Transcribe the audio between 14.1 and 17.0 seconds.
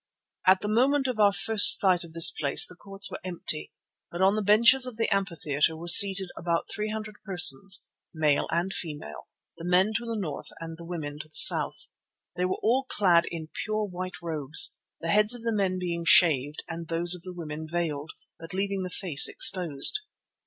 robes, the heads of the men being shaved and